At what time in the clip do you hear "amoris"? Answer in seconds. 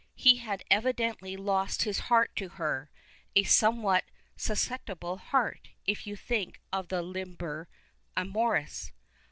8.17-8.93